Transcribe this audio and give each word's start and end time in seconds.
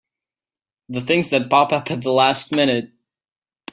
The 0.89 0.99
things 1.01 1.29
that 1.29 1.47
pop 1.51 1.71
up 1.71 1.91
at 1.91 2.01
the 2.01 2.11
last 2.11 2.51
minute! 2.51 2.91